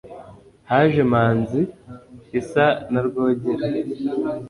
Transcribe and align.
Haje 0.69 1.01
Manzi 1.11 1.61
isa 2.39 2.65
na 2.91 2.99
Rwogera 3.07 3.65